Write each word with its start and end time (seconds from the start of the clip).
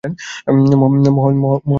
মহল 0.75 0.95
দখল 1.05 1.33
করবা? 1.43 1.69